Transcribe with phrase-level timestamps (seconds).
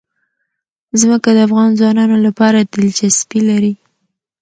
[1.01, 3.73] ځمکه د افغان ځوانانو لپاره دلچسپي لري.